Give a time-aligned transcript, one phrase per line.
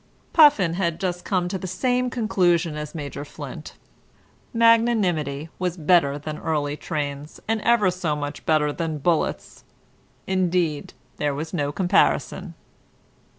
[0.33, 3.75] Puffin had just come to the same conclusion as Major Flint:
[4.51, 9.63] magnanimity was better than early trains, and ever so much better than bullets.
[10.25, 12.55] Indeed there was no comparison.